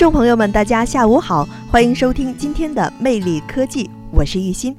[0.00, 4.74] 众朋友们，大家下午好，欢迎收听今天的魅力科技，我是玉鑫。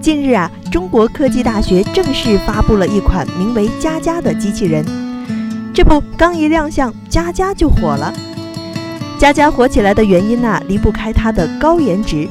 [0.00, 4.84] 近日啊，中国科技大学正式发布了一款名为“佳佳”的机器人。
[5.72, 8.12] 这不，刚一亮相，佳佳就火了。
[9.16, 12.28] 佳佳火起来的原因呢，离不开它的高颜值。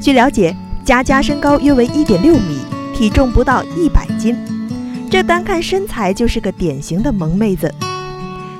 [0.00, 2.60] 据了解，佳佳身高约为一点六米，
[2.94, 4.36] 体重不到一百斤，
[5.10, 7.72] 这单看身材就是个典型的萌妹子。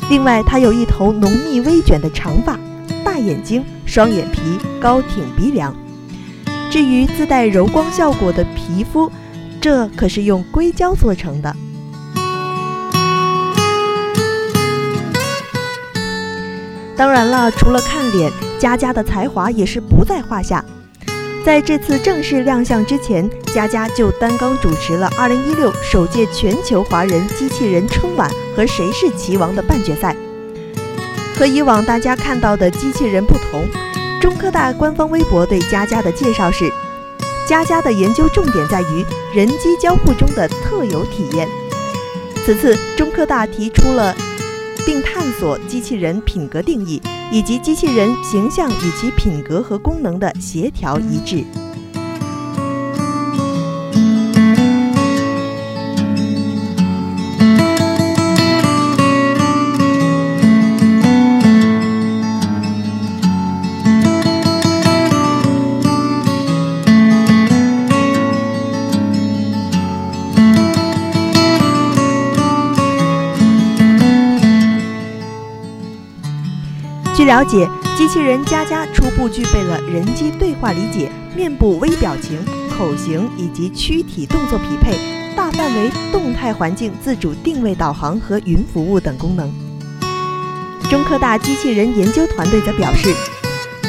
[0.08, 2.58] 另外，她有一头浓密微卷的长发，
[3.05, 4.40] 大眼睛，双眼皮，
[4.80, 5.74] 高挺鼻梁。
[6.70, 9.12] 至于自带柔光效果的皮肤，
[9.60, 11.55] 这可是用硅胶做成的。
[16.96, 20.64] 当然了，除了看脸，佳佳的才华也是不在话下。
[21.44, 30.14] 在这次正式亮相之前，佳佳就担纲主持了2016首届全球华人机器人春晚和《谁是棋王》的半决赛。
[31.39, 33.67] 和以往大家看到的机器人不同。
[34.20, 36.70] 中科大官方微博对佳佳的介绍是：
[37.47, 41.48] 佳佳的研究重点在于人机交互中的特有体验。
[42.45, 44.14] 此次，中科大提出了
[44.89, 46.98] 并探索机器人品格定义，
[47.31, 51.45] 以及机器人形象与其品格和功能的协调一致。
[77.18, 82.39] 据了解，机器人佳佳初步具备了人机对话理解、面部微表情、
[82.70, 84.96] 口型以及躯体动作匹配、
[85.34, 89.52] 大范围动态环境自主定位导航和云服务等功能。
[90.89, 93.12] 中科大机器人研究团队则表示，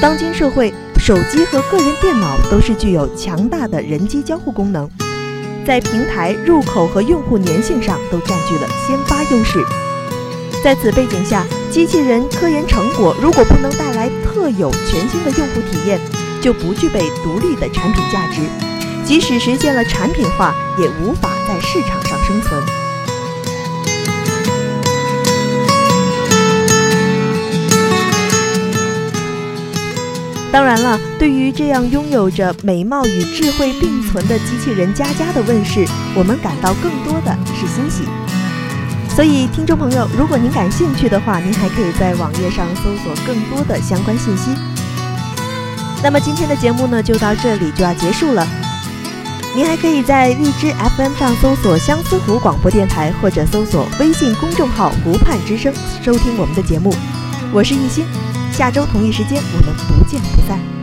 [0.01, 4.89] 当今社会，手机和个人电脑都是具有强大的人机交互功能，
[5.63, 9.63] 在平台、入口和用户粘性上都占据了先发优势。
[10.63, 15.99] 在此背景下，机器人科研成果如果不能带来特有全新的用户体验，
[16.41, 18.41] 就不具备独立的产品价值。
[19.05, 22.63] 即使实现了产品化，也无法在市场上生存。
[30.51, 35.85] 当然了，对于这样拥有着美貌与智慧并存的机器人佳佳的问世，
[36.15, 38.03] 我们感到更多的是欣喜。
[39.19, 44.49] 所以，听众朋友，如果您感兴趣的话，您还可以在网页上搜索更多的相关信息。
[46.01, 48.47] 那么今天的节目呢，就到这里就要结束了。
[49.53, 56.95] 您还可以在荔枝 FM 上搜索相思湖广播电台，或者搜索微信公众号“湖畔之声”收听我们的节目。
[57.51, 58.05] 我是艺兴，
[58.53, 60.78] 下周同一时间我们不见不散。